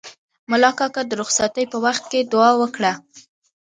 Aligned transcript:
ملا 0.51 0.71
کاکا 0.77 1.01
د 1.07 1.11
رخصتۍ 1.21 1.65
په 1.71 1.77
وخت 1.85 2.03
کې 2.11 2.19
دوعا 2.31 2.51
وکړه. 2.61 2.93